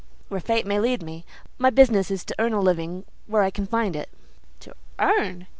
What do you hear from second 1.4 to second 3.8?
My business is to earn a living where I can